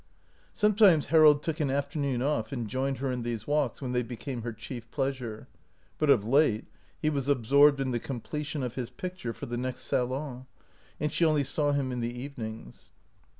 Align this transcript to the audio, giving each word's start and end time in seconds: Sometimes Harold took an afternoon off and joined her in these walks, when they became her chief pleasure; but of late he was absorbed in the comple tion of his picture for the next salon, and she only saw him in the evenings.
Sometimes 0.55 1.09
Harold 1.13 1.43
took 1.43 1.59
an 1.59 1.69
afternoon 1.69 2.23
off 2.23 2.51
and 2.51 2.67
joined 2.67 2.97
her 2.97 3.11
in 3.11 3.21
these 3.21 3.45
walks, 3.45 3.83
when 3.83 3.91
they 3.91 4.01
became 4.01 4.41
her 4.41 4.51
chief 4.51 4.89
pleasure; 4.89 5.47
but 5.99 6.09
of 6.09 6.25
late 6.25 6.65
he 6.99 7.11
was 7.11 7.27
absorbed 7.29 7.79
in 7.79 7.91
the 7.91 7.99
comple 7.99 8.43
tion 8.43 8.63
of 8.63 8.73
his 8.73 8.89
picture 8.89 9.31
for 9.31 9.45
the 9.45 9.57
next 9.57 9.81
salon, 9.81 10.47
and 10.99 11.13
she 11.13 11.23
only 11.23 11.43
saw 11.43 11.71
him 11.71 11.91
in 11.91 11.99
the 11.99 12.19
evenings. 12.19 12.89